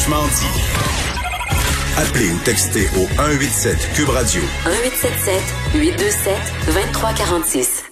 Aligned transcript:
Franchement 0.00 0.26
dit. 0.28 2.00
Appelez 2.00 2.30
ou 2.32 2.38
textez 2.42 2.86
au 2.96 3.06
187 3.16 3.76
Cube 3.94 4.08
Radio. 4.08 4.40
1877 4.64 5.34
827 5.74 6.34
2346. 6.68 7.84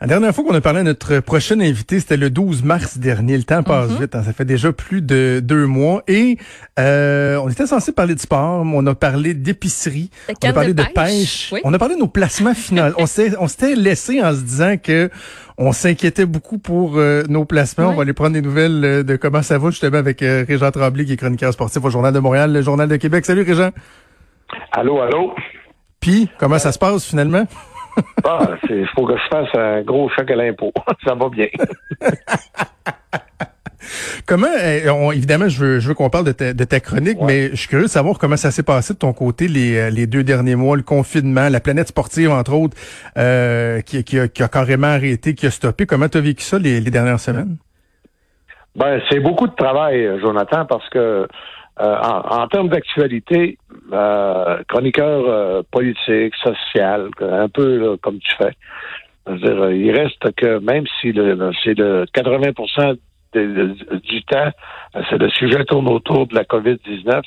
La 0.00 0.08
dernière 0.08 0.34
fois 0.34 0.42
qu'on 0.44 0.54
a 0.54 0.60
parlé 0.60 0.80
à 0.80 0.82
notre 0.82 1.20
prochain 1.20 1.60
invité, 1.60 2.00
c'était 2.00 2.16
le 2.16 2.30
12 2.30 2.64
mars 2.64 2.98
dernier. 2.98 3.36
Le 3.36 3.44
temps 3.44 3.62
passe 3.62 3.90
Mm-hmm. 3.92 4.00
vite, 4.00 4.14
hein. 4.16 4.22
ça 4.26 4.32
fait 4.32 4.44
déjà 4.44 4.72
plus 4.72 5.02
de 5.02 5.40
deux 5.42 5.66
mois. 5.66 6.02
Et 6.08 6.36
euh, 6.80 7.36
on 7.36 7.48
était 7.48 7.66
censé 7.68 7.92
parler 7.92 8.16
de 8.16 8.20
sport, 8.20 8.64
mais 8.64 8.72
on 8.76 8.86
a 8.88 8.96
parlé 8.96 9.32
d'épicerie, 9.32 10.10
on 10.42 10.48
a 10.48 10.52
parlé 10.52 10.74
de 10.74 10.82
de, 10.82 10.88
pêche. 10.88 10.94
pêche, 10.94 11.48
Oui. 11.52 11.60
on 11.62 11.72
a 11.72 11.78
parlé 11.78 11.94
de 11.94 12.00
nos 12.00 12.08
placements 12.08 12.54
finaux. 12.54 12.90
on 12.98 13.06
s'est- 13.06 13.36
on 13.38 13.46
s'était 13.46 13.76
laissé 13.76 14.20
en 14.20 14.32
se 14.34 14.40
disant 14.40 14.76
que 14.82 15.10
on 15.58 15.72
s'inquiétait 15.72 16.26
beaucoup 16.26 16.58
pour 16.58 16.96
euh, 16.96 17.22
nos 17.28 17.44
placements. 17.44 17.86
Ouais. 17.86 17.92
On 17.92 17.96
va 17.96 18.02
aller 18.02 18.12
prendre 18.12 18.32
des 18.32 18.42
nouvelles 18.42 18.84
euh, 18.84 19.02
de 19.02 19.16
comment 19.16 19.42
ça 19.42 19.58
va 19.58 19.70
justement 19.70 19.98
avec 19.98 20.22
euh, 20.22 20.44
Régent 20.46 20.70
Tremblay, 20.70 21.04
qui 21.04 21.14
est 21.14 21.16
chroniqueur 21.16 21.52
sportif 21.52 21.82
au 21.84 21.90
Journal 21.90 22.12
de 22.12 22.18
Montréal, 22.18 22.52
le 22.52 22.62
Journal 22.62 22.88
de 22.88 22.96
Québec. 22.96 23.24
Salut 23.24 23.42
Régent. 23.42 23.70
Allô, 24.72 25.00
allô? 25.00 25.34
Puis, 26.00 26.28
comment 26.38 26.58
ça 26.58 26.72
se 26.72 26.78
passe 26.78 27.08
finalement? 27.08 27.44
Ah, 28.24 28.50
c'est 28.66 28.84
faut 28.94 29.06
que 29.06 29.16
je 29.16 29.28
fasse 29.30 29.48
un 29.54 29.82
gros 29.82 30.10
choc 30.10 30.30
à 30.30 30.36
l'impôt. 30.36 30.70
Ça 31.06 31.14
va 31.14 31.28
bien. 31.30 31.48
Comment, 34.26 34.46
on- 34.92 35.12
évidemment, 35.12 35.48
je 35.48 35.58
veux, 35.64 35.78
je 35.80 35.88
veux 35.88 35.94
qu'on 35.94 36.10
parle 36.10 36.24
de 36.26 36.32
ta, 36.32 36.52
de 36.52 36.64
ta 36.64 36.80
chronique, 36.80 37.20
Ouais. 37.20 37.26
mais 37.26 37.50
je 37.50 37.56
suis 37.56 37.68
curieux 37.68 37.84
de 37.86 37.90
savoir 37.90 38.18
comment 38.18 38.36
ça 38.36 38.50
s'est 38.50 38.62
passé 38.62 38.94
de 38.94 38.98
ton 38.98 39.12
côté 39.12 39.48
les, 39.48 39.76
euh, 39.76 39.90
les 39.90 40.06
deux 40.06 40.22
derniers 40.24 40.56
mois, 40.56 40.76
le 40.76 40.82
confinement, 40.82 41.48
la 41.48 41.60
planète 41.60 41.88
sportive, 41.88 42.30
entre 42.30 42.52
autres, 42.54 42.76
euh, 43.18 43.80
qui, 43.80 44.02
qui, 44.04 44.18
a, 44.18 44.28
qui 44.28 44.42
a 44.42 44.48
carrément 44.48 44.88
arrêté, 44.88 45.34
qui 45.34 45.46
a 45.46 45.50
stoppé. 45.50 45.86
Comment 45.86 46.08
tu 46.08 46.18
as 46.18 46.22
vécu 46.22 46.42
ça 46.42 46.58
les, 46.58 46.80
les 46.80 46.90
dernières 46.90 47.20
semaines? 47.20 47.56
Ben, 48.74 49.00
c'est 49.10 49.20
beaucoup 49.20 49.46
de 49.46 49.54
travail, 49.54 50.06
Jonathan, 50.20 50.66
parce 50.66 50.88
que 50.90 50.98
euh, 50.98 51.26
en, 51.78 52.42
en 52.42 52.48
termes 52.48 52.68
d'actualité, 52.68 53.58
euh, 53.92 54.58
chroniqueur 54.68 55.24
euh, 55.28 55.62
politique, 55.70 56.34
social, 56.42 57.08
un 57.20 57.48
peu 57.48 57.78
là, 57.78 57.96
comme 58.02 58.18
tu 58.18 58.34
fais. 58.36 58.52
Dire, 59.28 59.70
il 59.70 59.90
reste 59.90 60.32
que 60.36 60.58
même 60.60 60.84
si 61.00 61.12
c'est 61.64 61.74
le 61.74 62.06
80 62.12 62.38
de- 62.38 62.92
de- 62.92 62.98
du 63.36 64.22
temps, 64.24 64.50
c'est 65.10 65.18
le 65.18 65.28
sujet 65.30 65.64
tourne 65.64 65.88
autour 65.88 66.26
de 66.26 66.34
la 66.34 66.44
COVID-19, 66.44 67.22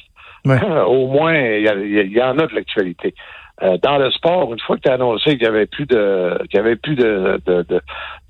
Ouais. 0.46 0.60
au 0.88 1.08
moins, 1.08 1.36
il 1.36 2.14
y, 2.14 2.22
en 2.22 2.38
a 2.38 2.48
de 2.48 2.56
l'actualité. 2.56 3.14
Euh, 3.62 3.78
dans 3.84 3.98
le 3.98 4.10
sport, 4.12 4.54
une 4.54 4.60
fois 4.60 4.78
que 4.78 4.84
tu 4.84 4.90
as 4.90 4.94
annoncé 4.94 5.32
qu'il 5.32 5.44
y 5.44 5.48
avait 5.48 5.66
plus 5.66 5.86
de 5.86 6.40
qu'il 6.50 6.58
y 6.58 6.60
avait 6.60 6.78
plus 6.78 6.96
de, 6.96 7.42
de, 7.46 7.64
de, 7.64 7.82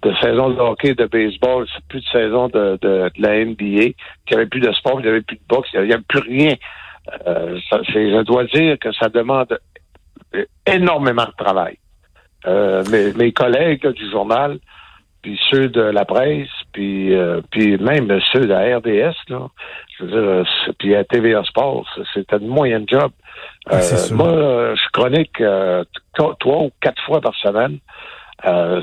de 0.01 0.13
saison 0.21 0.49
de 0.49 0.59
hockey, 0.59 0.95
de 0.95 1.05
baseball, 1.05 1.67
plus 1.87 1.99
de 1.99 2.05
saison 2.07 2.47
de, 2.47 2.79
de, 2.81 3.11
de 3.15 3.21
la 3.21 3.45
NBA, 3.45 3.55
qu'il 3.55 4.31
n'y 4.31 4.37
avait 4.37 4.47
plus 4.47 4.59
de 4.59 4.71
sport, 4.71 4.93
qu'il 4.93 5.03
n'y 5.03 5.09
avait 5.09 5.21
plus 5.21 5.35
de 5.35 5.41
boxe, 5.47 5.69
il 5.73 5.81
n'y 5.81 5.93
avait 5.93 6.01
plus 6.07 6.21
rien. 6.21 6.55
Euh, 7.27 7.59
ça, 7.69 7.79
je 7.83 8.23
dois 8.23 8.45
dire 8.45 8.79
que 8.79 8.91
ça 8.93 9.09
demande 9.09 9.55
énormément 10.65 11.25
de 11.25 11.43
travail. 11.43 11.77
Euh, 12.47 12.83
mes, 12.91 13.13
mes 13.13 13.31
collègues 13.31 13.83
là, 13.83 13.91
du 13.91 14.09
journal, 14.09 14.57
puis 15.21 15.39
ceux 15.51 15.69
de 15.69 15.81
la 15.81 16.05
presse, 16.05 16.49
puis 16.71 17.13
euh, 17.15 17.41
puis 17.51 17.77
même 17.77 18.19
ceux 18.31 18.41
de 18.41 18.47
la 18.47 18.77
RDS, 18.77 19.15
là, 19.29 19.47
je 19.97 20.05
veux 20.05 20.11
dire, 20.43 20.51
puis 20.77 20.95
à 20.95 21.03
TVA 21.03 21.43
Sports, 21.43 21.85
c'était 22.13 22.37
une 22.37 22.47
moyenne 22.47 22.85
job. 22.87 23.11
Ah, 23.67 23.77
Euh, 23.77 24.15
moi, 24.15 24.75
je 24.75 24.89
chronique 24.91 25.41
euh, 25.41 25.83
trois 26.13 26.63
ou 26.63 26.71
quatre 26.81 27.01
fois 27.03 27.21
par 27.21 27.35
semaine 27.35 27.79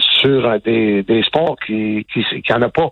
sur 0.01 0.61
des, 0.61 1.03
des 1.03 1.23
sports 1.23 1.57
qui 1.65 2.07
qui 2.13 2.25
qui 2.43 2.53
en 2.53 2.63
a 2.63 2.69
pas. 2.69 2.91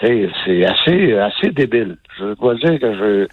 C'est 0.00 0.30
assez 0.64 1.14
assez 1.14 1.50
débile. 1.50 1.96
Je 2.18 2.34
dois 2.34 2.54
dire 2.54 2.78
que 2.78 2.94
je 2.94 3.28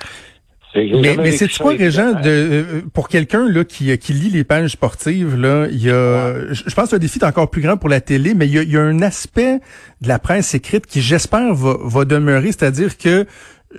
Mais, 0.76 1.16
mais 1.18 1.32
c'est 1.32 1.50
quoi. 1.58 1.72
Régent, 1.74 2.12
de, 2.14 2.30
euh, 2.30 2.64
pour 2.94 3.08
quelqu'un 3.08 3.48
là 3.50 3.64
qui, 3.64 3.98
qui 3.98 4.14
lit 4.14 4.30
les 4.30 4.44
pages 4.44 4.72
sportives, 4.72 5.36
là, 5.40 5.68
il 5.72 5.82
y 5.82 5.90
a, 5.90 6.34
je 6.52 6.64
je 6.68 6.76
pense 6.76 6.90
que 6.90 6.96
le 6.96 7.00
défi 7.00 7.20
est 7.20 7.26
encore 7.26 7.50
plus 7.50 7.62
grand 7.62 7.78
pour 7.78 7.90
la 7.90 8.02
télé, 8.02 8.34
mais 8.34 8.46
il 8.48 8.54
y 8.54 8.60
a, 8.60 8.64
il 8.64 8.72
y 8.72 8.78
a 8.78 8.82
un 8.82 9.02
aspect 9.02 9.60
de 10.02 10.08
la 10.08 10.20
presse 10.20 10.54
écrite 10.54 10.86
qui, 10.86 11.02
j'espère, 11.02 11.54
va, 11.54 11.78
va 11.82 12.04
demeurer, 12.06 12.48
c'est-à-dire 12.48 12.98
que 12.98 13.26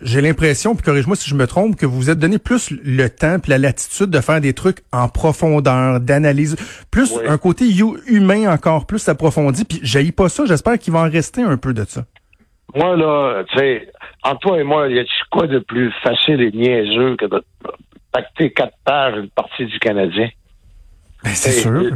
j'ai 0.03 0.21
l'impression, 0.21 0.75
puis 0.75 0.85
corrige-moi 0.85 1.17
si 1.17 1.29
je 1.31 1.35
me 1.35 1.47
trompe, 1.47 1.77
que 1.77 1.87
vous 1.87 1.97
vous 1.97 2.11
êtes 2.11 2.19
donné 2.19 2.39
plus 2.39 2.71
le 2.71 3.09
temps 3.09 3.39
puis 3.39 3.51
la 3.51 3.57
latitude 3.59 4.11
de 4.11 4.21
faire 4.21 4.41
des 4.43 4.53
trucs 4.53 4.79
en 4.93 5.09
profondeur, 5.09 6.01
d'analyse, 6.01 6.57
plus 6.91 7.13
Oui. 7.13 7.23
un 7.29 7.39
côté 7.39 7.65
hu- 7.67 7.99
humain 8.07 8.51
encore 8.53 8.87
plus 8.87 9.09
approfondi, 9.09 9.65
puis 9.65 9.81
j'haïs 9.83 10.13
pas 10.13 10.29
ça, 10.29 10.45
j'espère 10.47 10.79
qu'il 10.79 10.93
va 10.93 11.01
en 11.01 11.11
rester 11.11 11.43
un 11.43 11.57
peu 11.57 11.73
de 11.73 11.85
ça. 11.89 12.05
Moi, 12.75 12.95
là, 12.97 13.43
tu 13.51 13.59
sais, 13.59 13.89
entre 14.27 14.41
toi 14.41 14.61
et 14.61 14.65
moi, 14.65 14.89
y 14.89 14.99
a 14.99 15.05
quoi 15.31 15.47
de 15.47 15.59
plus 15.59 15.93
facile 16.03 16.41
et 16.43 16.51
niaiseux 16.53 17.17
que 17.17 17.27
de 17.27 17.43
pacter 18.13 18.53
quatre 18.53 18.77
pages 18.85 19.17
une 19.17 19.31
partie 19.31 19.67
du 19.67 19.79
Canadien? 19.79 20.29
Ben, 21.23 21.31
c'est 21.31 21.53
sûr. 21.53 21.93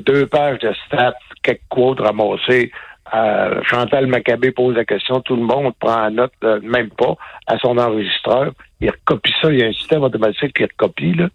deux 0.00 0.26
pages 0.26 0.58
de 0.60 0.72
stats, 0.86 1.14
quelques 1.42 1.60
quotes 1.68 2.00
ramassées. 2.00 2.70
Euh, 3.14 3.60
Chantal 3.64 4.06
Maccabé 4.06 4.52
pose 4.52 4.74
la 4.74 4.86
question, 4.86 5.20
tout 5.20 5.36
le 5.36 5.42
monde 5.42 5.74
prend 5.78 6.00
la 6.00 6.10
note, 6.10 6.32
euh, 6.44 6.60
même 6.62 6.88
pas, 6.90 7.14
à 7.46 7.58
son 7.58 7.76
enregistreur. 7.76 8.52
Il 8.80 8.90
recopie 8.90 9.34
ça, 9.42 9.52
il 9.52 9.60
y 9.60 9.62
a 9.62 9.66
un 9.66 9.72
système 9.72 10.02
automatique 10.02 10.56
qui 10.56 10.64
recopie, 10.64 11.12
là. 11.12 11.28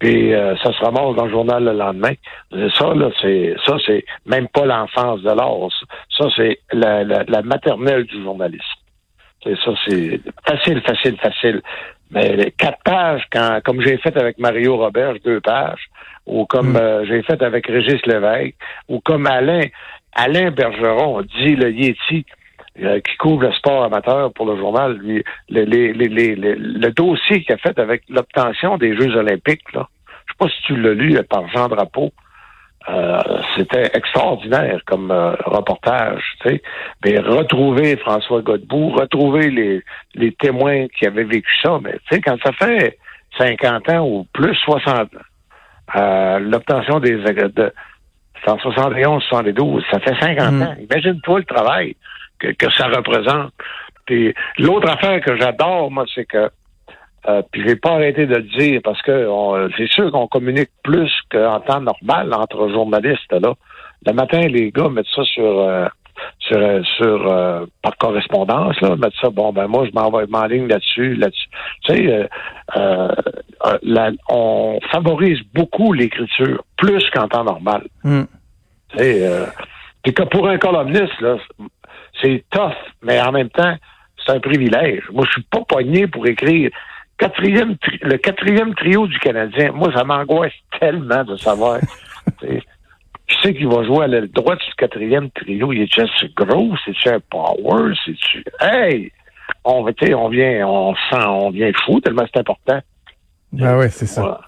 Puis 0.00 0.34
euh, 0.34 0.56
ça 0.56 0.72
se 0.72 0.84
ramasse 0.84 1.14
dans 1.14 1.26
le 1.26 1.30
journal 1.30 1.62
le 1.62 1.72
lendemain. 1.72 2.14
Ça, 2.50 2.94
là, 2.94 3.10
c'est 3.20 3.54
ça, 3.64 3.76
c'est 3.86 4.04
même 4.26 4.48
pas 4.48 4.66
l'enfance 4.66 5.22
de 5.22 5.30
l'art. 5.30 5.68
Ça, 6.18 6.26
c'est 6.34 6.58
la, 6.72 7.04
la, 7.04 7.22
la 7.28 7.42
maternelle 7.42 8.04
du 8.04 8.20
journalisme. 8.22 8.81
C'est 9.42 9.56
ça, 9.56 9.72
c'est 9.86 10.20
facile, 10.46 10.80
facile, 10.82 11.16
facile. 11.18 11.62
Mais 12.10 12.52
quatre 12.58 12.78
pages, 12.84 13.22
quand, 13.32 13.60
comme 13.64 13.80
j'ai 13.80 13.96
fait 13.98 14.16
avec 14.16 14.38
Mario 14.38 14.76
Roberge, 14.76 15.18
deux 15.24 15.40
pages, 15.40 15.86
ou 16.26 16.44
comme 16.46 16.72
Mm. 16.72 16.76
euh, 16.76 17.04
j'ai 17.06 17.22
fait 17.22 17.42
avec 17.42 17.66
Régis 17.66 18.04
Lévesque, 18.06 18.54
ou 18.88 19.00
comme 19.00 19.26
Alain, 19.26 19.62
Alain 20.14 20.50
Bergeron, 20.50 21.22
dit 21.22 21.56
le 21.56 21.70
Yeti, 21.72 22.24
euh, 22.82 23.00
qui 23.00 23.16
couvre 23.16 23.42
le 23.42 23.52
sport 23.52 23.84
amateur 23.84 24.32
pour 24.34 24.46
le 24.46 24.56
journal, 24.56 24.96
lui, 24.98 25.24
le, 25.48 25.62
les- 25.64 25.92
les- 25.92 26.08
les- 26.08 26.34
les- 26.36 26.54
le 26.54 26.90
dossier 26.90 27.42
qu'il 27.42 27.54
a 27.54 27.58
fait 27.58 27.78
avec 27.78 28.02
l'obtention 28.08 28.76
des 28.78 28.94
Jeux 28.96 29.14
olympiques, 29.16 29.72
là, 29.72 29.88
je 30.26 30.32
sais 30.32 30.38
pas 30.38 30.48
si 30.48 30.62
tu 30.64 30.76
l'as 30.76 30.94
lu 30.94 31.18
par 31.28 31.48
Jean 31.48 31.68
Drapeau, 31.68 32.12
euh, 32.88 33.20
c'était 33.56 33.90
extraordinaire 33.94 34.80
comme 34.86 35.10
euh, 35.10 35.32
reportage, 35.44 36.22
tu 36.40 36.48
sais. 36.48 36.62
Mais 37.04 37.18
retrouver 37.18 37.96
François 37.96 38.42
Godbout, 38.42 38.90
retrouver 38.90 39.50
les, 39.50 39.82
les 40.14 40.32
témoins 40.32 40.86
qui 40.88 41.06
avaient 41.06 41.24
vécu 41.24 41.50
ça, 41.62 41.78
mais 41.82 41.92
tu 42.08 42.14
sais, 42.16 42.20
quand 42.20 42.36
ça 42.44 42.52
fait 42.52 42.98
50 43.38 43.88
ans 43.90 44.06
ou 44.06 44.26
plus 44.32 44.54
60 44.56 44.94
ans, 45.00 45.06
euh, 45.96 46.38
l'obtention 46.38 47.00
des 47.00 47.16
de, 47.16 47.72
c'est 48.44 48.50
en 48.50 48.58
71, 48.58 49.22
72, 49.24 49.84
ça 49.90 50.00
fait 50.00 50.14
50 50.20 50.52
Mm. 50.52 50.62
ans. 50.62 50.74
Imagine-toi 50.90 51.38
le 51.40 51.44
travail 51.44 51.96
que, 52.38 52.48
que 52.48 52.70
ça 52.72 52.86
représente. 52.88 53.52
L'autre 54.58 54.90
affaire 54.90 55.20
que 55.20 55.36
j'adore, 55.36 55.90
moi, 55.90 56.04
c'est 56.14 56.24
que 56.24 56.50
euh, 57.28 57.42
puis 57.50 57.62
j'ai 57.66 57.76
pas 57.76 57.92
arrêté 57.92 58.26
de 58.26 58.34
le 58.36 58.42
dire 58.42 58.80
parce 58.82 59.00
que 59.02 59.28
c'est 59.76 59.88
sûr 59.88 60.10
qu'on 60.10 60.26
communique 60.26 60.70
plus 60.82 61.10
qu'en 61.30 61.60
temps 61.60 61.80
normal 61.80 62.32
entre 62.34 62.68
journalistes 62.70 63.32
là. 63.32 63.54
Le 64.04 64.12
matin, 64.12 64.40
les 64.40 64.72
gars 64.72 64.88
mettent 64.88 65.06
ça 65.14 65.22
sur 65.24 65.44
euh, 65.60 65.86
sur 66.40 66.58
euh, 66.58 66.82
sur 66.96 67.30
euh, 67.32 67.66
par 67.82 67.96
correspondance 67.96 68.80
là, 68.80 68.96
mettent 68.96 69.14
ça. 69.20 69.30
Bon 69.30 69.52
ben 69.52 69.68
moi 69.68 69.86
je 69.86 69.92
m'envoie 69.92 70.26
m'enligne 70.26 70.66
là-dessus, 70.66 71.14
là-dessus. 71.14 71.48
Tu 71.84 71.94
sais, 71.94 72.12
euh, 72.12 72.26
euh, 72.76 73.08
la- 73.82 74.10
on 74.28 74.80
favorise 74.90 75.38
beaucoup 75.54 75.92
l'écriture 75.92 76.64
plus 76.76 77.08
qu'en 77.10 77.28
temps 77.28 77.44
normal. 77.44 77.82
Mm. 78.02 78.22
Tu 78.90 78.98
sais, 78.98 79.26
euh, 79.26 79.46
puis 80.02 80.12
que 80.12 80.24
pour 80.24 80.48
un 80.48 80.58
columniste 80.58 81.20
là, 81.20 81.36
c'est 82.20 82.44
tough, 82.50 82.74
mais 83.02 83.20
en 83.20 83.30
même 83.30 83.50
temps 83.50 83.76
c'est 84.26 84.32
un 84.32 84.40
privilège. 84.40 85.04
Moi 85.12 85.24
je 85.26 85.32
suis 85.32 85.42
pas 85.44 85.60
pogné 85.68 86.08
pour 86.08 86.26
écrire 86.26 86.70
quatrième 87.22 87.76
tri- 87.78 87.98
le 88.02 88.16
quatrième 88.18 88.74
trio 88.74 89.06
du 89.06 89.18
Canadien, 89.18 89.72
moi, 89.72 89.92
ça 89.94 90.04
m'angoisse 90.04 90.52
tellement 90.80 91.24
de 91.24 91.36
savoir. 91.36 91.78
Qui 92.40 93.36
c'est 93.42 93.54
qui 93.54 93.64
va 93.64 93.82
jouer 93.84 94.04
à 94.04 94.06
l'aile 94.08 94.28
droite 94.30 94.58
du 94.58 94.74
quatrième 94.74 95.30
trio? 95.30 95.72
Il 95.72 95.82
est 95.82 95.92
juste 95.94 96.34
gros? 96.34 96.74
C'est-tu 96.84 97.08
un 97.08 97.20
power? 97.20 97.94
C'est-tu. 98.04 98.44
Hey! 98.60 99.10
On, 99.64 99.84
on 99.84 100.28
vient, 100.28 100.66
on 100.66 100.94
sent, 100.94 101.24
on 101.26 101.50
vient 101.50 101.70
fou 101.84 102.00
tellement 102.00 102.24
c'est 102.32 102.40
important. 102.40 102.80
Ben 103.52 103.78
ouais, 103.78 103.88
c'est 103.90 104.06
ça. 104.06 104.20
Voilà. 104.22 104.40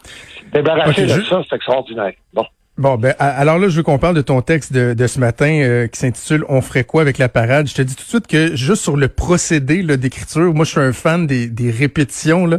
Débarrasser 0.52 1.02
de 1.02 1.08
je- 1.08 1.20
ça, 1.22 1.42
c'est 1.48 1.56
extraordinaire. 1.56 2.12
Bon. 2.32 2.44
Bon, 2.76 2.96
ben 2.96 3.14
alors 3.20 3.60
là, 3.60 3.68
je 3.68 3.76
veux 3.76 3.84
qu'on 3.84 3.98
parle 4.00 4.16
de 4.16 4.20
ton 4.20 4.42
texte 4.42 4.72
de, 4.72 4.94
de 4.94 5.06
ce 5.06 5.20
matin 5.20 5.60
euh, 5.62 5.86
qui 5.86 6.00
s'intitule 6.00 6.44
On 6.48 6.60
ferait 6.60 6.82
quoi 6.82 7.02
avec 7.02 7.18
la 7.18 7.28
parade? 7.28 7.68
Je 7.68 7.74
te 7.74 7.82
dis 7.82 7.94
tout 7.94 8.02
de 8.02 8.08
suite 8.08 8.26
que 8.26 8.56
juste 8.56 8.82
sur 8.82 8.96
le 8.96 9.06
procédé 9.06 9.84
d'écriture, 9.96 10.52
moi 10.52 10.64
je 10.64 10.70
suis 10.72 10.80
un 10.80 10.92
fan 10.92 11.28
des, 11.28 11.46
des 11.46 11.70
répétitions. 11.70 12.50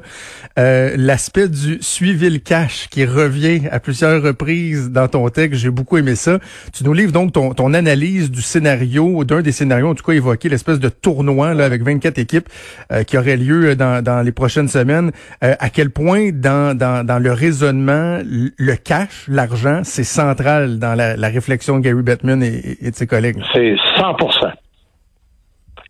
Euh, 0.58 0.94
L'aspect 0.96 1.50
du 1.50 1.80
suivi 1.82 2.30
le 2.30 2.38
cash 2.38 2.88
qui 2.90 3.04
revient 3.04 3.64
à 3.70 3.82
plusieurs 3.82 4.24
reprises 4.24 4.90
dans 4.90 5.10
ton 5.10 5.28
texte, 5.28 5.60
j'ai 5.60 5.70
beaucoup 5.70 5.98
aimé 5.98 6.16
ça. 6.16 6.40
Tu 6.72 6.86
nous 6.86 6.94
livres 6.94 7.12
donc 7.12 7.34
ton, 7.34 7.54
ton 7.54 7.74
analyse 7.74 8.32
du 8.32 8.42
scénario, 8.42 9.26
d'un 9.26 9.42
des 9.42 9.52
scénarios 9.52 9.90
en 9.90 9.96
tout 9.96 10.06
cas 10.06 10.14
évoqué, 10.14 10.48
l'espèce 10.48 10.80
de 10.80 10.88
tournoi 10.88 11.54
là, 11.54 11.66
avec 11.66 11.84
24 11.84 12.20
équipes 12.20 12.48
euh, 12.94 13.04
qui 13.04 13.18
aurait 13.18 13.36
lieu 13.36 13.76
dans, 13.76 14.02
dans 14.02 14.22
les 14.22 14.32
prochaines 14.32 14.70
semaines. 14.70 15.12
Euh, 15.44 15.56
à 15.60 15.70
quel 15.70 15.90
point 15.90 16.30
dans, 16.32 16.74
dans, 16.74 17.06
dans 17.06 17.20
le 17.20 17.34
raisonnement, 17.34 18.22
le 18.24 18.76
cash, 18.76 19.26
l'argent, 19.28 19.82
c'est 19.84 20.05
central 20.06 20.80
dans 20.80 20.96
la, 20.96 21.28
réflexion 21.28 21.78
de 21.80 21.84
Gary 21.84 22.02
Bettman 22.02 22.42
et, 22.42 22.90
de 22.90 22.96
ses 22.96 23.08
collègues. 23.08 23.38
C'est 23.54 23.76
100 23.98 24.16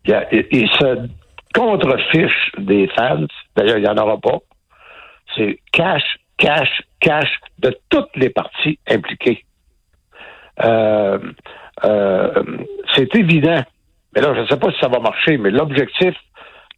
il, 0.08 0.46
il, 0.52 0.68
se 0.70 1.08
contrefiche 1.54 2.52
des 2.58 2.88
fans. 2.96 3.28
D'ailleurs, 3.56 3.78
il 3.78 3.84
n'y 3.84 3.90
en 3.90 3.98
aura 3.98 4.18
pas. 4.18 4.40
C'est 5.36 5.60
cash, 5.72 6.04
cash, 6.38 6.82
cash 7.00 7.30
de 7.60 7.76
toutes 7.90 8.16
les 8.16 8.30
parties 8.30 8.80
impliquées. 8.88 9.46
Euh, 10.64 11.20
euh, 11.84 12.44
c'est 12.94 13.14
évident. 13.16 13.64
Mais 14.14 14.22
là, 14.22 14.34
je 14.34 14.42
ne 14.42 14.48
sais 14.48 14.58
pas 14.58 14.72
si 14.72 14.80
ça 14.80 14.88
va 14.88 15.00
marcher, 15.00 15.38
mais 15.38 15.52
l'objectif 15.52 16.16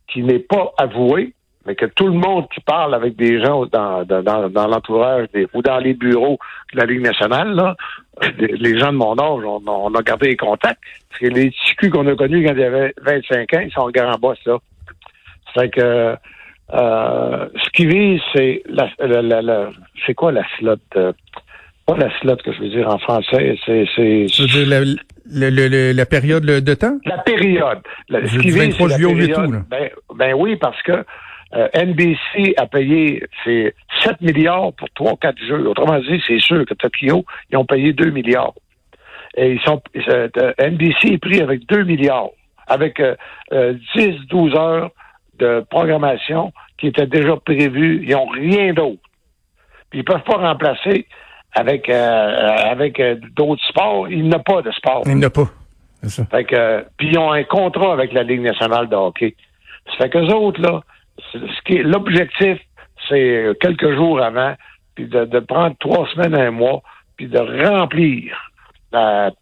qui 0.07 0.23
n'est 0.23 0.39
pas 0.39 0.71
avoué, 0.77 1.33
mais 1.67 1.75
que 1.75 1.85
tout 1.85 2.07
le 2.07 2.13
monde 2.13 2.47
qui 2.53 2.61
parle 2.61 2.95
avec 2.95 3.17
des 3.17 3.43
gens 3.43 3.65
dans, 3.65 4.05
dans, 4.05 4.49
dans 4.49 4.67
l'entourage 4.67 5.27
ou 5.53 5.61
dans 5.61 5.79
les 5.79 5.93
bureaux 5.93 6.39
de 6.73 6.79
la 6.79 6.85
Ligue 6.85 7.01
nationale, 7.01 7.53
là, 7.53 7.75
les 8.37 8.79
gens 8.79 8.93
de 8.93 8.97
mon 8.97 9.19
âge, 9.19 9.43
on, 9.67 9.93
a 9.93 10.01
gardé 10.01 10.29
les 10.29 10.37
contacts. 10.37 10.79
Parce 11.09 11.19
que 11.19 11.27
les 11.27 11.51
TQ 11.51 11.89
qu'on 11.89 12.07
a 12.07 12.15
connus 12.15 12.45
quand 12.45 12.53
il 12.53 12.59
y 12.59 12.63
avait 12.63 12.93
25 13.01 13.53
ans, 13.53 13.59
ils 13.59 13.71
sont 13.71 13.81
en 13.81 13.89
grand 13.89 14.17
boss, 14.17 14.39
là. 14.45 14.57
C'est 15.55 15.69
que 15.69 16.15
euh, 16.73 17.47
ce 17.63 17.69
qui 17.71 17.85
vise, 17.85 18.21
c'est 18.33 18.63
la, 18.67 18.89
la, 19.21 19.69
c'est 20.05 20.13
quoi 20.13 20.31
la 20.31 20.43
slot? 20.57 20.77
Euh, 20.95 21.11
pas 21.85 21.97
la 21.97 22.09
slot 22.19 22.37
que 22.37 22.51
je 22.51 22.61
veux 22.61 22.69
dire 22.69 22.87
en 22.87 22.97
français, 22.97 23.57
c'est. 23.65 23.85
c'est 23.95 24.27
la, 24.65 26.05
période 26.05 26.45
de 26.45 26.73
temps? 26.73 26.97
La 27.05 27.17
période. 27.19 27.79
ce 28.09 28.39
qui 28.39 28.51
vise, 28.51 28.75
c'est 28.77 28.87
la 28.87 28.97
période. 28.97 29.63
Ben, 29.69 29.89
ben 30.15 30.33
oui, 30.33 30.55
parce 30.57 30.81
que 30.83 31.03
euh, 31.55 31.69
NBC 31.73 32.55
a 32.57 32.65
payé 32.65 33.23
c'est 33.43 33.73
7 34.03 34.21
milliards 34.21 34.73
pour 34.73 34.89
3-4 34.89 35.47
jeux. 35.47 35.67
Autrement 35.67 35.99
dit, 35.99 36.21
c'est 36.27 36.39
sûr 36.39 36.65
que 36.65 36.73
Tokyo, 36.73 37.25
ils 37.49 37.57
ont 37.57 37.65
payé 37.65 37.93
2 37.93 38.09
milliards. 38.09 38.53
Et 39.37 39.53
ils 39.53 39.61
sont 39.61 39.81
euh, 39.95 40.53
NBC 40.59 41.13
est 41.13 41.17
pris 41.19 41.41
avec 41.41 41.65
2 41.67 41.83
milliards, 41.83 42.29
avec 42.67 42.99
10-12 42.99 43.09
euh, 43.53 44.59
heures 44.59 44.91
de 45.39 45.63
programmation 45.69 46.51
qui 46.77 46.87
étaient 46.87 47.07
déjà 47.07 47.37
prévues. 47.37 48.03
Ils 48.03 48.11
n'ont 48.11 48.27
rien 48.27 48.73
d'autre. 48.73 49.01
Puis 49.89 49.99
ils 49.99 50.03
peuvent 50.05 50.23
pas 50.23 50.37
remplacer 50.37 51.07
avec 51.53 51.89
avec 51.89 53.01
d'autres 53.35 53.63
sports. 53.69 54.09
Il 54.09 54.33
a 54.35 54.39
pas 54.39 54.61
de 54.61 54.71
sport. 54.71 55.03
Il 55.05 55.23
a 55.23 55.29
pas. 55.29 55.47
Ça. 56.03 56.25
Fait 56.25 56.43
que, 56.43 56.85
puis 56.97 57.09
ils 57.11 57.17
ont 57.17 57.31
un 57.31 57.43
contrat 57.43 57.93
avec 57.93 58.11
la 58.13 58.23
Ligue 58.23 58.41
nationale 58.41 58.89
de 58.89 58.95
hockey. 58.95 59.35
Ça 59.87 59.97
fait 59.97 60.09
qu'eux 60.09 60.27
autres, 60.27 60.61
là, 60.61 60.81
ce 61.31 61.61
qui 61.65 61.77
l'objectif, 61.79 62.59
c'est 63.09 63.51
quelques 63.61 63.95
jours 63.95 64.21
avant, 64.21 64.55
puis 64.95 65.05
de, 65.07 65.39
prendre 65.39 65.75
trois 65.79 66.07
semaines, 66.09 66.35
un 66.35 66.51
mois, 66.51 66.81
puis 67.15 67.27
de 67.27 67.39
remplir 67.39 68.35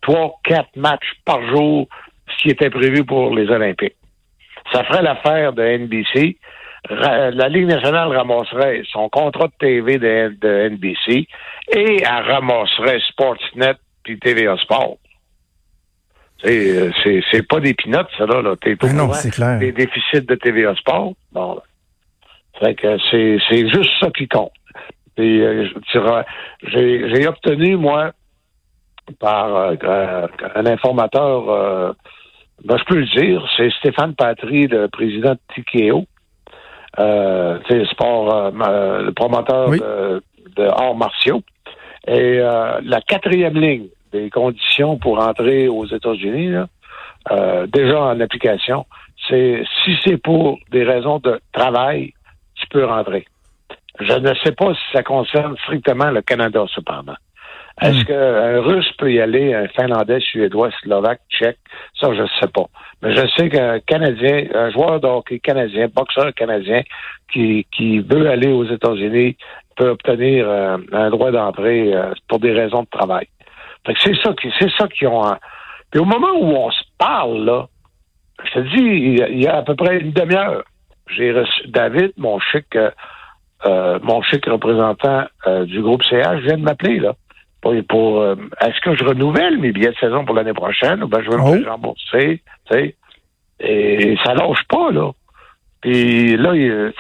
trois, 0.02 0.40
quatre 0.44 0.76
matchs 0.76 1.14
par 1.24 1.42
jour, 1.48 1.88
ce 2.28 2.44
qui 2.44 2.50
était 2.50 2.70
prévu 2.70 3.06
pour 3.06 3.36
les 3.36 3.50
Olympiques. 3.50 3.96
Ça 4.74 4.84
ferait 4.84 5.04
l'affaire 5.04 5.54
de 5.54 5.64
NBC. 5.64 6.38
la 6.90 7.50
Ligue 7.50 7.68
nationale 7.68 8.16
ramasserait 8.16 8.84
son 8.92 9.10
contrat 9.10 9.48
de 9.48 9.54
TV 9.60 9.98
de, 9.98 10.70
NBC 10.70 11.28
et 11.74 12.04
elle 12.04 12.32
ramasserait 12.32 13.00
Sportsnet 13.10 13.76
puis 14.04 14.20
TVA 14.20 14.58
Sport. 14.58 14.98
Euh, 16.46 16.92
c'est, 17.04 17.22
c'est 17.32 17.48
pas 17.48 17.60
des 17.60 17.74
pinottes, 17.74 18.10
ça, 18.18 18.26
là. 18.26 18.42
là. 18.42 18.56
T'es 18.62 18.76
non, 18.94 19.12
c'est 19.14 19.32
clair. 19.32 19.60
Des 19.60 19.72
déficits 19.72 20.22
de 20.22 20.36
TVA 20.36 20.76
Sport. 20.76 21.14
Bon, 21.32 21.60
fait 22.60 22.76
que 22.76 22.98
c'est, 23.12 23.38
c'est 23.50 23.68
juste 23.70 23.90
ça 24.00 24.10
qui 24.12 24.28
compte. 24.28 24.52
Euh, 25.20 25.68
j'ai, 26.64 27.10
j'ai 27.14 27.28
obtenu, 27.28 27.78
moi, 27.78 28.12
par 29.20 29.56
euh, 29.56 30.28
un 30.56 30.66
informateur, 30.66 31.50
euh, 31.50 31.94
ben, 32.64 32.78
je 32.78 32.84
peux 32.86 33.00
le 33.00 33.06
dire, 33.06 33.46
c'est 33.58 33.70
Stéphane 33.80 34.16
Patry, 34.16 34.68
le 34.68 34.88
président 34.88 35.34
de 35.34 35.40
Tikeo, 35.54 36.06
euh, 37.00 37.60
sport, 37.92 38.52
le 38.52 39.12
promoteur 39.12 39.70
de, 39.72 40.24
de 40.56 40.64
arts 40.64 40.96
martiaux. 40.96 41.42
Et 42.08 42.38
la 42.38 43.02
quatrième 43.08 43.60
ligne 43.60 43.88
des 44.16 44.30
conditions 44.30 44.98
pour 44.98 45.20
entrer 45.20 45.68
aux 45.68 45.86
États-Unis, 45.86 46.56
euh, 47.32 47.68
déjà 47.68 48.02
en 48.02 48.20
application, 48.20 48.86
c'est 49.28 49.64
si 49.84 49.98
c'est 50.04 50.18
pour 50.18 50.60
des 50.72 50.84
raisons 50.84 51.20
de 51.20 51.40
travail, 51.52 52.14
tu 52.56 52.68
peux 52.68 52.86
rentrer. 52.86 53.26
Je 54.00 54.14
ne 54.14 54.34
sais 54.44 54.52
pas 54.52 54.74
si 54.74 54.82
ça 54.94 55.04
concerne 55.04 55.56
strictement 55.64 56.12
le 56.12 56.22
Canada, 56.22 56.66
cependant. 56.74 57.16
Est-ce 57.82 58.02
hmm. 58.02 58.06
qu'un 58.06 58.62
Russe 58.62 58.92
peut 58.98 59.12
y 59.12 59.20
aller, 59.20 59.54
un 59.54 59.68
Finlandais, 59.68 60.20
Suédois, 60.22 60.70
Slovaque, 60.82 61.22
Tchèque? 61.30 61.58
Ça, 62.00 62.14
je 62.14 62.22
ne 62.22 62.28
sais 62.40 62.48
pas. 62.48 62.68
Mais 63.02 63.14
je 63.14 63.28
sais 63.36 63.50
qu'un 63.50 63.80
Canadien, 63.80 64.48
un 64.54 64.70
joueur 64.72 65.02
de 65.02 65.08
hockey 65.08 65.40
canadien, 65.40 65.88
boxeur 65.94 66.34
canadien, 66.34 66.84
qui, 67.32 67.66
qui 67.76 68.00
veut 68.00 68.30
aller 68.30 68.52
aux 68.52 68.66
États-Unis, 68.66 69.36
peut 69.76 69.90
obtenir 69.90 70.48
euh, 70.48 70.78
un 70.94 71.10
droit 71.10 71.32
d'entrée 71.32 71.94
euh, 71.94 72.14
pour 72.30 72.40
des 72.40 72.54
raisons 72.54 72.84
de 72.84 72.90
travail 72.90 73.28
c'est 74.02 74.16
ça 74.22 74.34
qui, 74.34 74.52
c'est 74.60 74.72
ça 74.78 74.88
qui 74.88 75.06
ont. 75.08 75.24
Puis 75.92 76.00
au 76.00 76.06
moment 76.06 76.32
où 76.40 76.56
on 76.56 76.72
se 76.72 76.84
parle, 76.98 77.46
là, 77.46 77.68
je 78.44 78.54
te 78.54 78.60
dis, 78.76 79.24
il 79.32 79.44
y 79.44 79.48
a 79.48 79.58
à 79.58 79.62
peu 79.62 79.76
près 79.76 80.00
une 80.00 80.12
demi-heure, 80.12 80.64
j'ai 81.16 81.32
reçu 81.32 81.68
David, 81.68 82.14
mon 82.18 82.40
chic, 82.40 82.76
euh, 82.76 82.92
euh 83.66 84.00
mon 84.02 84.22
chic 84.24 84.46
représentant 84.46 85.26
euh, 85.48 85.66
du 85.66 85.82
groupe 85.82 86.04
CH, 86.04 86.42
vient 86.42 86.58
de 86.58 86.64
m'appeler, 86.64 87.00
là. 87.00 87.14
Pour, 87.62 87.74
pour 87.90 88.22
euh, 88.22 88.36
est-ce 88.62 88.80
que 88.82 88.96
je 88.96 89.04
renouvelle 89.04 89.58
mes 89.58 89.72
billets 89.72 89.92
de 89.92 89.98
saison 89.98 90.24
pour 90.24 90.36
l'année 90.36 90.54
prochaine 90.54 91.04
ou 91.04 91.08
ben 91.08 91.24
je 91.24 91.32
vais 91.32 91.38
me 91.38 91.66
oh. 91.66 91.70
rembourser, 91.70 92.44
tu 92.70 92.74
sais? 92.74 92.96
Et 93.60 94.18
ça 94.24 94.34
lâche 94.34 94.64
pas, 94.68 94.92
là. 94.92 95.12
Puis 95.82 96.36
là, 96.38 96.54
il, 96.56 96.94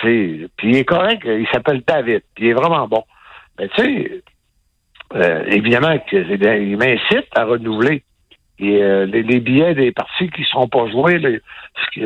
puis 0.55 0.69
il 0.69 0.77
est 0.77 0.85
correct, 0.85 1.23
il 1.25 1.47
s'appelle 1.51 1.83
David, 1.85 2.21
puis 2.33 2.45
il 2.45 2.49
est 2.51 2.53
vraiment 2.53 2.87
bon. 2.87 3.03
Mais 3.59 3.67
tu 3.69 3.83
sais, 3.83 4.23
euh, 5.13 5.43
évidemment 5.47 5.97
qu'il 6.09 6.77
m'incite 6.77 7.27
à 7.35 7.43
renouveler. 7.45 8.03
Et 8.57 8.81
euh, 8.81 9.05
les, 9.05 9.41
billets 9.41 9.75
des 9.75 9.91
parties 9.91 10.29
qui 10.29 10.39
ne 10.41 10.45
seront 10.45 10.69
pas 10.69 10.89
joués, 10.89 11.41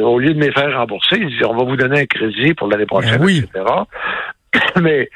au 0.01 0.17
lieu 0.17 0.33
de 0.33 0.39
me 0.39 0.51
faire 0.51 0.75
rembourser, 0.75 1.17
ils 1.17 1.27
disent 1.27 1.45
on 1.47 1.55
va 1.55 1.63
vous 1.63 1.75
donner 1.75 1.99
un 2.01 2.05
crédit 2.05 2.55
pour 2.55 2.67
l'année 2.67 2.87
prochaine, 2.87 3.19
ben 3.19 3.29
etc. 3.29 3.51
Mais 4.81 5.07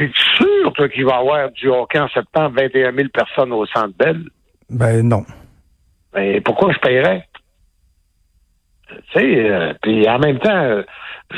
es 0.00 0.10
sûr, 0.36 0.72
toi, 0.72 0.88
qu'il 0.88 1.04
va 1.04 1.16
y 1.16 1.18
avoir 1.18 1.50
du 1.50 1.68
hockey 1.68 1.98
en 1.98 2.08
septembre, 2.08 2.54
21 2.56 2.94
000 2.94 3.08
personnes 3.12 3.52
au 3.52 3.66
Centre 3.66 3.92
Bell? 3.98 4.22
Ben 4.70 5.06
non. 5.06 5.26
Mais 6.14 6.40
pourquoi 6.40 6.72
je 6.72 6.78
paierais? 6.78 7.28
Tu 8.88 8.96
sais, 9.12 9.50
euh, 9.50 9.74
puis 9.82 10.08
en 10.08 10.18
même 10.18 10.38
temps, 10.38 10.82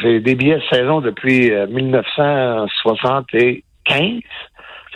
j'ai 0.01 0.21
des 0.21 0.37
billets 0.37 0.59
de 0.59 0.63
saison 0.71 1.01
depuis 1.01 1.51
1975 1.51 4.23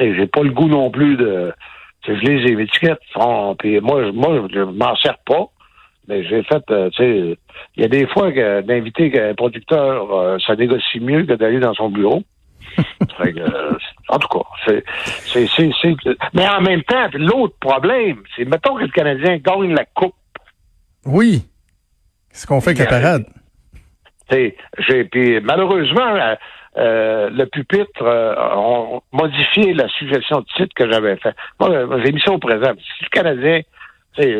j'ai 0.00 0.26
pas 0.26 0.42
le 0.42 0.50
goût 0.50 0.68
non 0.68 0.90
plus 0.90 1.16
de. 1.16 1.52
Je 2.06 2.12
lis 2.12 2.42
les 2.42 2.62
étiquettes. 2.62 3.00
puis 3.58 3.80
moi, 3.80 4.10
moi, 4.12 4.46
je 4.52 4.60
m'en 4.60 4.96
sers 4.96 5.18
pas. 5.18 5.50
Mais 6.08 6.24
j'ai 6.24 6.42
fait, 6.42 6.62
euh, 6.70 6.90
tu 6.90 6.96
sais, 6.96 7.38
il 7.76 7.82
y 7.82 7.84
a 7.84 7.88
des 7.88 8.06
fois 8.06 8.32
que 8.32 8.62
d'inviter 8.62 9.12
un 9.20 9.34
producteur, 9.34 10.12
euh, 10.12 10.38
ça 10.44 10.56
négocie 10.56 10.98
mieux 10.98 11.24
que 11.24 11.34
d'aller 11.34 11.60
dans 11.60 11.74
son 11.74 11.90
bureau. 11.90 12.22
Euh, 13.22 13.72
en 14.08 14.18
tout 14.18 14.28
cas, 14.28 14.44
c'est, 14.64 14.84
c'est, 15.26 15.70
c'est, 15.82 15.94
Mais 16.32 16.48
en 16.48 16.62
même 16.62 16.82
temps, 16.84 17.06
l'autre 17.12 17.54
problème, 17.60 18.22
c'est 18.34 18.46
mettons 18.46 18.76
que 18.76 18.82
le 18.82 18.88
Canadien 18.88 19.36
gagne 19.36 19.74
la 19.74 19.84
coupe. 19.84 20.14
Oui. 21.04 21.44
C'est 22.30 22.42
ce 22.42 22.46
qu'on 22.46 22.62
fait 22.62 22.70
avec 22.70 22.78
la 22.78 22.86
parade. 22.86 23.26
J'ai, 24.30 25.04
puis 25.04 25.38
malheureusement, 25.40 26.16
euh, 26.76 27.30
le 27.30 27.46
pupitre 27.46 28.02
euh, 28.02 28.34
ont 28.54 29.02
modifié 29.12 29.74
la 29.74 29.88
suggestion 29.88 30.40
de 30.40 30.46
titre 30.56 30.74
que 30.74 30.90
j'avais 30.90 31.16
fait. 31.16 31.34
Moi, 31.58 31.86
j'ai 32.04 32.12
mis 32.12 32.20
ça 32.20 32.32
au 32.32 32.38
présent. 32.38 32.72
Si 32.76 33.04
le 33.04 33.08
Canadien, 33.08 33.60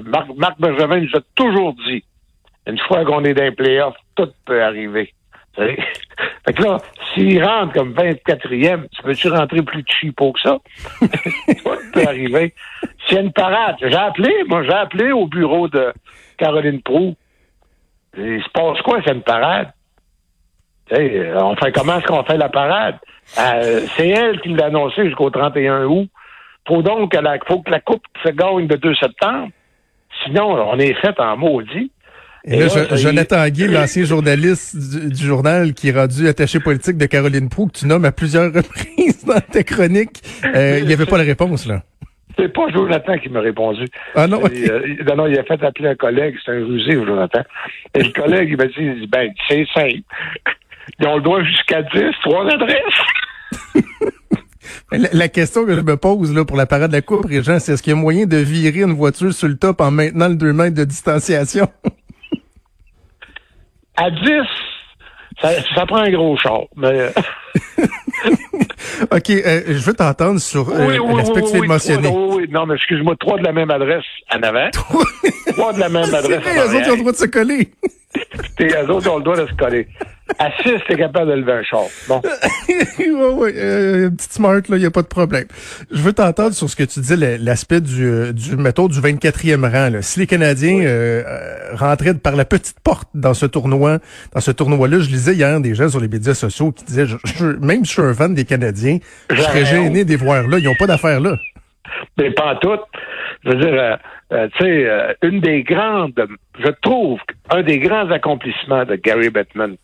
Marc, 0.04 0.28
Marc 0.36 0.60
Benjamin 0.60 1.00
nous 1.00 1.16
a 1.16 1.20
toujours 1.34 1.74
dit, 1.86 2.04
une 2.66 2.78
fois 2.78 3.04
qu'on 3.04 3.24
est 3.24 3.34
dans 3.34 3.42
les 3.42 3.50
playoffs, 3.50 3.96
tout 4.14 4.28
peut 4.44 4.62
arriver. 4.62 5.12
Fait 5.56 6.54
que 6.54 6.62
là, 6.62 6.78
s'il 7.12 7.44
rentre 7.44 7.74
comme 7.74 7.92
24e, 7.92 8.88
tu 8.88 9.02
peux-tu 9.02 9.28
rentrer 9.28 9.62
plus 9.62 9.84
cheapo 9.86 10.32
que 10.32 10.40
ça? 10.40 10.58
Quoi 11.62 11.76
peut 11.92 12.06
arriver? 12.06 12.54
S'il 13.06 13.16
y 13.16 13.18
a 13.18 13.22
une 13.22 13.32
parade, 13.32 13.76
j'ai 13.80 13.94
appelé, 13.94 14.32
moi, 14.48 14.62
j'ai 14.62 14.72
appelé 14.72 15.12
au 15.12 15.26
bureau 15.26 15.68
de 15.68 15.92
Caroline 16.38 16.80
Proux. 16.80 17.16
Il 18.16 18.42
se 18.42 18.48
passe 18.50 18.80
quoi, 18.82 19.00
c'est 19.04 19.12
une 19.12 19.22
parade? 19.22 19.72
T'sais, 20.90 21.32
on 21.36 21.56
fait 21.56 21.72
comment 21.72 21.98
est-ce 21.98 22.06
qu'on 22.06 22.24
fait 22.24 22.36
la 22.36 22.48
parade? 22.48 22.96
Euh, 23.38 23.82
c'est 23.96 24.08
elle 24.08 24.40
qui 24.40 24.48
l'a 24.50 24.66
annoncé 24.66 25.04
jusqu'au 25.04 25.30
31 25.30 25.84
août. 25.86 26.08
Faut 26.66 26.82
donc 26.82 27.12
que 27.12 27.18
la, 27.18 27.38
faut 27.46 27.60
que 27.60 27.70
la 27.70 27.80
coupe 27.80 28.02
se 28.24 28.30
gagne 28.30 28.66
le 28.68 28.76
2 28.76 28.94
septembre. 28.94 29.48
Sinon, 30.24 30.68
on 30.70 30.78
est 30.78 30.94
fait 30.94 31.18
en 31.18 31.36
maudit. 31.36 31.90
Et, 32.44 32.58
là, 32.58 32.68
je, 32.68 32.96
Jonathan 32.96 33.46
Guy, 33.48 33.68
l'ancien 33.68 34.04
journaliste 34.04 34.74
du, 34.76 35.10
du, 35.10 35.26
journal 35.26 35.74
qui 35.74 35.90
est 35.90 35.92
rendu 35.92 36.26
attaché 36.26 36.58
politique 36.58 36.96
de 36.96 37.04
Caroline 37.04 37.50
Proux, 37.50 37.66
que 37.66 37.78
tu 37.78 37.86
nommes 37.86 38.06
à 38.06 38.12
plusieurs 38.12 38.52
reprises 38.54 39.24
dans 39.24 39.40
tes 39.40 39.62
chroniques, 39.62 40.22
euh, 40.44 40.78
il 40.80 40.86
n'y 40.86 40.92
avait 40.92 41.06
pas 41.06 41.18
la 41.18 41.24
réponse, 41.24 41.66
là. 41.66 41.82
C'est 42.38 42.48
pas 42.48 42.68
Jonathan 42.72 43.18
qui 43.18 43.28
m'a 43.28 43.40
répondu. 43.40 43.84
Ah 44.14 44.26
non? 44.26 44.40
Euh, 44.44 44.96
non, 45.06 45.16
non, 45.16 45.26
il 45.26 45.38
a 45.38 45.42
fait 45.42 45.62
appeler 45.62 45.90
un 45.90 45.94
collègue, 45.94 46.36
c'est 46.42 46.52
un 46.52 46.64
rusé, 46.64 46.92
Jonathan. 46.92 47.42
Et 47.94 48.02
le 48.02 48.12
collègue, 48.12 48.48
il 48.50 48.56
m'a 48.56 48.66
dit, 48.66 48.74
il 48.78 49.00
dit 49.00 49.06
ben, 49.06 49.30
c'est 49.46 49.66
simple. 49.74 50.00
Ils 50.98 51.06
ont 51.06 51.16
le 51.16 51.22
droit 51.22 51.42
jusqu'à 51.42 51.82
10, 51.82 52.02
trois 52.22 52.46
adresses. 52.46 52.76
La, 54.92 55.08
la, 55.12 55.28
question 55.28 55.64
que 55.64 55.74
je 55.74 55.80
me 55.80 55.96
pose 55.96 56.34
là 56.34 56.44
pour 56.44 56.56
la 56.56 56.66
parade 56.66 56.90
de 56.90 56.96
la 56.96 57.02
Coupe, 57.02 57.26
Régent, 57.26 57.60
c'est 57.60 57.72
est-ce 57.72 57.82
qu'il 57.82 57.92
y 57.92 57.96
a 57.96 57.96
moyen 57.96 58.26
de 58.26 58.36
virer 58.36 58.80
une 58.80 58.92
voiture 58.92 59.32
sur 59.32 59.46
le 59.48 59.56
top 59.56 59.80
en 59.80 59.90
maintenant 59.90 60.28
le 60.28 60.34
2 60.34 60.52
mètres 60.52 60.76
de 60.76 60.84
distanciation? 60.84 61.68
à 63.96 64.10
10, 64.10 64.20
ça, 65.40 65.50
ça, 65.74 65.86
prend 65.86 65.98
un 65.98 66.10
gros 66.10 66.36
char. 66.36 66.62
Mais... 66.76 67.12
OK, 69.10 69.30
euh, 69.30 69.62
je 69.68 69.84
veux 69.84 69.94
t'entendre 69.94 70.40
sur 70.40 70.68
euh, 70.68 70.86
oui, 70.86 70.98
oui, 70.98 71.16
l'aspect 71.16 71.40
oui, 71.40 71.42
que 71.42 71.46
tu 71.46 71.52
viens 71.52 71.62
de 71.62 71.66
mentionner. 71.66 72.08
Oui, 72.08 72.36
oui, 72.36 72.48
non, 72.50 72.66
mais 72.66 72.74
excuse-moi, 72.74 73.14
trois 73.18 73.38
de 73.38 73.44
la 73.44 73.52
même 73.52 73.70
adresse 73.70 74.04
en 74.34 74.42
avant. 74.42 74.70
trois 75.52 75.72
de 75.72 75.80
la 75.80 75.88
même 75.88 76.14
adresse 76.14 76.44
en 76.44 76.50
arrière. 76.50 76.68
Les 76.68 76.76
autres 76.76 76.90
ont 76.90 76.94
le 76.94 77.00
droit 77.00 77.12
de 77.12 77.16
se 77.16 77.26
coller. 77.26 77.70
les 78.58 78.90
autres 78.90 79.10
ont 79.10 79.18
le 79.18 79.24
droit 79.24 79.36
de 79.36 79.46
se 79.46 79.54
coller. 79.54 79.88
À 80.38 80.50
6, 80.62 80.72
t'es 80.88 80.96
capable 80.96 81.30
de 81.30 81.36
lever 81.36 81.52
un 81.52 81.62
char. 81.62 81.82
Bon. 82.08 82.22
oui, 82.68 83.08
oui, 83.10 83.50
euh, 83.56 84.10
petite 84.10 84.32
smart, 84.32 84.60
là, 84.68 84.76
il 84.76 84.80
n'y 84.80 84.86
a 84.86 84.90
pas 84.90 85.02
de 85.02 85.06
problème. 85.06 85.46
Je 85.90 86.00
veux 86.00 86.12
t'entendre 86.12 86.54
sur 86.54 86.68
ce 86.68 86.76
que 86.76 86.84
tu 86.84 87.00
disais, 87.00 87.38
l'aspect 87.38 87.80
du, 87.80 88.32
du, 88.32 88.56
mettons, 88.56 88.88
du 88.88 88.98
24e 89.00 89.62
rang. 89.62 89.90
Là. 89.90 90.02
Si 90.02 90.20
les 90.20 90.26
Canadiens 90.26 90.76
oui. 90.76 90.84
euh, 90.86 91.22
rentraient 91.74 92.14
par 92.14 92.36
la 92.36 92.44
petite 92.44 92.80
porte 92.80 93.08
dans 93.14 93.34
ce 93.34 93.46
tournoi, 93.46 93.98
dans 94.34 94.40
ce 94.40 94.50
tournoi-là, 94.50 95.00
je 95.00 95.08
lisais 95.08 95.34
hier 95.34 95.60
des 95.60 95.74
gens 95.74 95.88
sur 95.88 96.00
les 96.00 96.08
médias 96.08 96.34
sociaux 96.34 96.72
qui 96.72 96.84
disaient, 96.84 97.06
je, 97.06 97.16
je, 97.24 97.46
même 97.46 97.84
si 97.84 97.94
je 97.94 98.00
suis 98.00 98.02
un 98.02 98.14
fan 98.14 98.34
des 98.34 98.44
Canadiens, 98.44 98.98
je 99.30 99.40
serais 99.40 99.64
gêné 99.64 100.04
de 100.04 100.10
les 100.10 100.16
voir 100.16 100.46
là. 100.46 100.58
Ils 100.58 100.64
n'ont 100.64 100.76
pas 100.78 100.86
d'affaires 100.86 101.20
là. 101.20 101.36
Mais 102.18 102.30
pas 102.30 102.54
en 102.54 102.56
tout. 102.56 102.78
Je 103.44 103.50
veux 103.50 103.56
dire, 103.56 103.72
euh, 103.74 103.96
euh, 104.32 104.48
tu 104.56 104.64
sais, 104.64 104.86
euh, 104.86 105.12
une 105.22 105.40
des 105.40 105.62
grandes, 105.62 106.12
je 106.58 106.70
trouve, 106.82 107.20
un 107.50 107.62
des 107.62 107.78
grands 107.78 108.10
accomplissements 108.10 108.84
de 108.84 108.96
Gary 108.96 109.30
Bettman, 109.30 109.76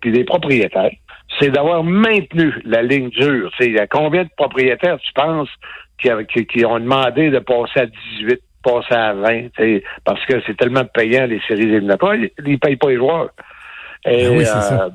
puis 0.00 0.12
des 0.12 0.24
propriétaires, 0.24 0.92
c'est 1.38 1.50
d'avoir 1.50 1.84
maintenu 1.84 2.54
la 2.64 2.82
ligne 2.82 3.10
dure. 3.10 3.50
Il 3.60 3.72
y 3.72 3.78
a 3.78 3.86
combien 3.86 4.24
de 4.24 4.30
propriétaires, 4.36 4.98
tu 4.98 5.12
penses, 5.12 5.48
qui, 5.98 6.08
qui, 6.32 6.46
qui, 6.46 6.64
ont 6.64 6.80
demandé 6.80 7.30
de 7.30 7.38
passer 7.38 7.80
à 7.80 7.86
18, 7.86 8.40
passer 8.62 8.94
à 8.94 9.12
20, 9.12 9.48
parce 10.04 10.24
que 10.26 10.40
c'est 10.46 10.56
tellement 10.56 10.84
payant 10.84 11.26
les 11.26 11.40
séries 11.46 11.62
éliminatoires, 11.62 12.14
ils 12.14 12.30
ne 12.38 12.56
payent 12.56 12.76
pas 12.76 12.90
les 12.90 12.96
joueurs. 12.96 13.30
Et 14.06 14.28
oui, 14.28 14.44
euh, 14.46 14.88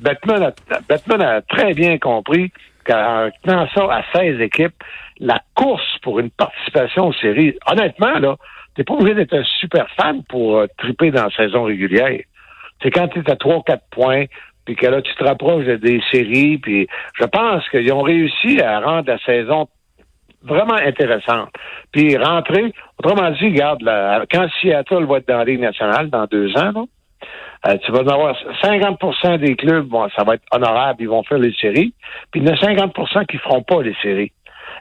Batman, 0.00 0.42
a, 0.42 0.80
Batman 0.88 1.22
a 1.22 1.42
très 1.42 1.72
bien 1.72 1.98
compris 1.98 2.50
qu'en 2.84 3.30
tenant 3.44 3.68
ça 3.74 3.84
à 3.84 4.02
16 4.12 4.40
équipes, 4.40 4.74
la 5.20 5.40
course 5.54 5.98
pour 6.02 6.18
une 6.18 6.30
participation 6.30 7.08
aux 7.08 7.12
séries, 7.12 7.56
honnêtement, 7.66 8.18
là, 8.18 8.36
t'es 8.74 8.84
pas 8.84 8.94
obligé 8.94 9.14
d'être 9.14 9.34
un 9.34 9.44
super 9.60 9.88
fan 9.90 10.24
pour 10.24 10.58
euh, 10.58 10.66
triper 10.78 11.10
dans 11.10 11.24
la 11.24 11.30
saison 11.30 11.64
régulière. 11.64 12.18
C'est 12.82 12.90
quand 12.90 13.08
tu 13.08 13.20
es 13.20 13.30
à 13.30 13.34
3-4 13.34 13.78
points, 13.90 14.24
puis 14.64 14.76
que 14.76 14.86
là, 14.86 15.02
tu 15.02 15.14
te 15.14 15.24
rapproches 15.24 15.64
des 15.64 16.00
séries, 16.10 16.58
puis 16.58 16.86
je 17.18 17.24
pense 17.24 17.68
qu'ils 17.70 17.92
ont 17.92 18.02
réussi 18.02 18.60
à 18.60 18.80
rendre 18.80 19.08
la 19.08 19.18
saison 19.18 19.68
vraiment 20.42 20.74
intéressante. 20.74 21.50
Puis 21.92 22.16
rentrer, 22.16 22.72
autrement 22.98 23.30
dit, 23.32 23.46
regarde, 23.46 23.82
là, 23.82 24.24
quand 24.30 24.46
Seattle 24.60 25.04
va 25.04 25.18
être 25.18 25.28
dans 25.28 25.38
la 25.38 25.44
Ligue 25.44 25.60
nationale 25.60 26.08
dans 26.08 26.26
deux 26.26 26.56
ans, 26.56 26.72
là, 26.74 26.84
euh, 27.66 27.76
tu 27.84 27.92
vas 27.92 28.00
en 28.00 28.08
avoir 28.08 28.36
50% 28.62 29.38
des 29.38 29.54
clubs, 29.54 29.86
bon, 29.86 30.08
ça 30.16 30.24
va 30.24 30.34
être 30.34 30.44
honorable, 30.50 31.02
ils 31.02 31.08
vont 31.08 31.22
faire 31.24 31.38
les 31.38 31.52
séries, 31.52 31.92
puis 32.30 32.40
il 32.40 32.46
y 32.46 32.50
en 32.50 32.54
a 32.54 32.56
50 32.56 32.94
qui 33.28 33.36
feront 33.36 33.62
pas 33.62 33.82
les 33.82 33.94
séries. 34.00 34.32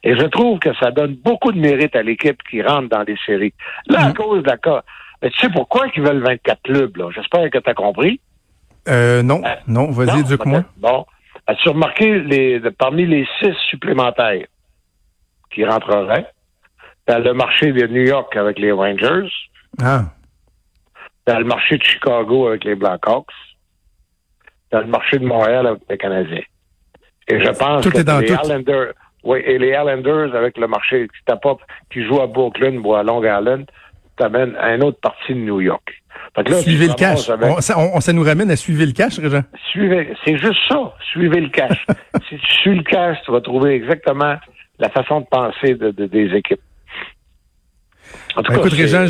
Et 0.04 0.16
je 0.16 0.26
trouve 0.28 0.60
que 0.60 0.74
ça 0.76 0.92
donne 0.92 1.16
beaucoup 1.16 1.52
de 1.52 1.60
mérite 1.60 1.96
à 1.96 2.04
l'équipe 2.04 2.42
qui 2.50 2.62
rentre 2.62 2.88
dans 2.88 3.04
les 3.04 3.18
séries. 3.26 3.54
Là, 3.88 4.06
à 4.06 4.14
cause 4.14 4.44
de 4.44 4.50
la 4.50 4.58
cas, 4.58 4.84
mais 5.22 5.30
tu 5.32 5.40
sais 5.40 5.50
pourquoi 5.50 5.88
ils 5.96 6.02
veulent 6.02 6.24
24 6.24 6.62
clubs, 6.64 6.98
là? 6.98 7.10
J'espère 7.14 7.50
que 7.50 7.58
tu 7.58 7.70
as 7.70 7.74
compris. 7.74 8.20
Euh, 8.88 9.22
non, 9.22 9.42
euh, 9.46 9.56
non, 9.68 9.92
vas-y, 9.92 10.22
éduque-moi. 10.22 10.64
Bon. 10.78 11.06
As-tu 11.48 11.70
remarqué 11.70 12.20
les, 12.20 12.62
parmi 12.78 13.06
les 13.06 13.28
six 13.40 13.54
supplémentaires 13.70 14.46
qui 15.52 15.66
rentreraient, 15.66 16.28
dans 17.08 17.20
le 17.20 17.34
marché 17.34 17.72
de 17.72 17.88
New 17.88 18.04
York 18.04 18.36
avec 18.36 18.60
les 18.60 18.72
Rangers, 18.72 19.30
ah. 19.82 20.04
dans 21.26 21.40
le 21.40 21.46
marché 21.46 21.78
de 21.78 21.84
Chicago 21.84 22.48
avec 22.48 22.64
les 22.64 22.76
Blackhawks, 22.76 23.34
dans 24.72 24.82
le 24.82 24.88
marché 24.88 25.18
de 25.18 25.26
Montréal 25.26 25.66
avec 25.66 25.82
les 25.90 25.98
Canadiens. 25.98 26.44
Et 27.28 27.44
je 27.44 27.50
pense 27.50 27.84
tout 27.84 27.92
que 27.92 27.98
est 27.98 28.04
dans 28.04 28.20
les 28.20 28.28
tout. 28.28 28.40
Islanders, 28.42 28.94
oui, 29.24 29.40
et 29.44 29.58
les 29.58 29.70
Islanders 29.70 30.36
avec 30.36 30.58
le 30.58 30.68
marché 30.68 31.08
qui 31.08 31.34
qui 31.92 32.06
joue 32.06 32.22
à 32.22 32.28
Brooklyn 32.28 32.78
ou 32.78 32.94
à 32.94 33.04
Long 33.04 33.24
Island, 33.24 33.66
t'amène 34.20 34.56
à 34.58 34.76
une 34.76 34.84
autre 34.84 35.00
partie 35.00 35.34
de 35.34 35.40
New 35.40 35.62
York. 35.62 36.00
Là, 36.38 36.62
suivez 36.62 36.88
le 36.88 36.94
cash. 36.94 37.30
Avec... 37.30 37.50
On, 37.50 37.62
ça, 37.62 37.78
on, 37.78 38.00
ça, 38.00 38.14
nous 38.14 38.24
ramène 38.24 38.52
à 38.52 38.56
suivre 38.56 38.84
le 38.86 38.92
cash, 38.92 39.20
Régent. 39.20 39.44
Suivez, 39.72 40.14
c'est 40.24 40.38
juste 40.38 40.60
ça. 40.70 40.94
Suivez 41.12 41.42
le 41.42 41.50
cash. 41.50 41.86
si 42.30 42.38
tu 42.38 42.54
suis 42.62 42.76
le 42.76 42.84
cash, 42.84 43.18
tu 43.26 43.32
vas 43.32 43.42
trouver 43.42 43.74
exactement 43.74 44.36
la 44.78 44.90
façon 44.90 45.22
de 45.22 45.26
penser 45.26 45.74
de, 45.74 45.92
de 45.92 46.06
des 46.06 46.34
équipes. 46.36 46.62
En 48.36 48.44
tout 48.44 48.52
ben, 48.52 48.60
cas, 48.60 48.68
écoute, 48.68 48.74
Régent, 48.74 49.06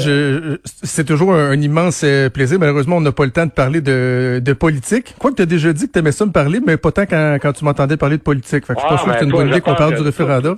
c'est 0.65 1.05
toujours 1.05 1.33
un, 1.33 1.51
un, 1.51 1.61
immense 1.61 2.03
plaisir. 2.33 2.57
Malheureusement, 2.57 2.97
on 2.97 3.01
n'a 3.01 3.11
pas 3.11 3.25
le 3.25 3.31
temps 3.31 3.45
de 3.45 3.51
parler 3.51 3.81
de, 3.81 4.41
de 4.43 4.53
politique. 4.53 5.15
Quoi 5.19 5.31
que 5.31 5.35
tu 5.35 5.41
as 5.43 5.45
déjà 5.45 5.71
dit 5.71 5.87
que 5.87 5.91
tu 5.91 5.99
aimais 5.99 6.11
ça 6.11 6.25
me 6.25 6.31
parler, 6.31 6.59
mais 6.65 6.77
pas 6.77 6.91
tant 6.91 7.05
quand, 7.05 7.37
quand 7.41 7.53
tu 7.53 7.63
m'entendais 7.63 7.97
parler 7.97 8.17
de 8.17 8.23
politique. 8.23 8.65
Fait 8.65 8.73
que 8.73 8.79
ah, 8.79 8.81
je 8.81 8.87
suis 8.87 8.95
pas 8.95 9.03
sûr 9.03 9.13
que 9.13 9.19
c'est 9.19 9.25
une 9.25 9.31
bonne 9.31 9.49
idée 9.49 9.61
qu'on 9.61 9.75
parle 9.75 9.95
du 9.95 10.01
référendum. 10.01 10.57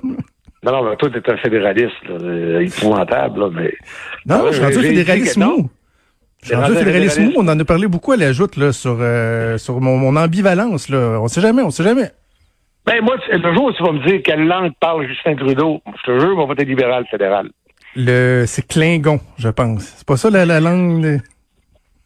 Non, 0.64 0.72
non, 0.72 0.90
mais 0.90 0.96
toi, 0.96 1.10
t'es 1.10 1.32
un 1.32 1.38
fédéraliste, 1.38 2.04
là, 2.08 2.62
épouvantable, 2.62 3.40
là, 3.40 3.50
mais... 3.52 3.74
Non, 4.28 4.46
je 4.48 4.54
suis 4.54 4.64
rendu 4.64 4.80
fédéraliste 4.80 5.38
mou. 5.38 5.70
Je 6.44 6.48
suis 6.48 6.56
rendu 6.56 6.76
fédéraliste 6.76 7.20
mou. 7.20 7.34
On 7.38 7.48
en 7.48 7.60
a 7.60 7.66
parlé 7.66 7.88
beaucoup 7.88 8.12
à 8.12 8.18
la 8.18 8.32
joute, 8.32 8.58
là, 8.58 8.72
sur, 8.72 8.98
euh, 9.00 9.58
sur 9.58 9.82
mon, 9.82 9.98
mon 9.98 10.16
ambivalence, 10.16 10.88
là. 10.90 11.20
On 11.20 11.28
sait 11.28 11.42
jamais, 11.42 11.64
on 11.64 11.72
sait 11.72 11.84
jamais. 11.84 12.12
Ben, 12.86 13.02
moi, 13.04 13.16
le 13.32 13.54
jour 13.54 13.66
où 13.66 13.74
tu 13.74 13.84
vas 13.84 13.92
me 13.92 14.06
dire 14.08 14.22
quelle 14.24 14.46
langue 14.46 14.72
parle 14.80 15.08
Justin 15.08 15.36
Trudeau, 15.36 15.82
je 15.86 16.12
te 16.12 16.20
jure, 16.20 16.34
on 16.36 16.42
va 16.42 16.46
voter 16.46 16.66
libéral 16.66 17.06
fédéral. 17.10 17.50
Le, 17.96 18.46
c'est 18.46 18.68
Klingon, 18.68 19.20
je 19.38 19.50
pense. 19.50 19.84
C'est 19.98 20.08
pas 20.08 20.18
ça, 20.18 20.30
la, 20.30 20.46
la 20.46 20.60
langue... 20.60 21.02
De... 21.02 21.20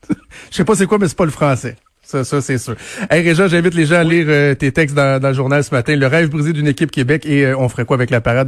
je 0.51 0.55
sais 0.55 0.65
pas 0.65 0.75
c'est 0.75 0.85
quoi, 0.85 0.97
mais 0.97 1.07
c'est 1.09 1.17
pas 1.17 1.25
le 1.25 1.31
français. 1.31 1.75
Ça, 2.05 2.23
ça 2.23 2.39
c'est 2.39 2.59
sûr. 2.59 2.75
Hey 3.09 3.27
Réjean, 3.27 3.47
j'invite 3.47 3.73
les 3.73 3.85
gens 3.85 3.95
à 3.95 4.03
lire 4.03 4.27
euh, 4.29 4.53
tes 4.53 4.71
textes 4.71 4.95
dans, 4.95 5.19
dans, 5.19 5.29
le 5.29 5.33
journal 5.33 5.63
ce 5.63 5.73
matin. 5.73 5.95
Le 5.95 6.05
rêve 6.05 6.29
brisé 6.29 6.53
d'une 6.53 6.67
équipe 6.67 6.91
Québec 6.91 7.25
et 7.25 7.47
euh, 7.47 7.57
on 7.57 7.67
ferait 7.67 7.85
quoi 7.85 7.95
avec 7.95 8.11
la 8.11 8.21
parade? 8.21 8.43